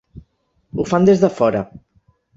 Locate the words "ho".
0.79-0.85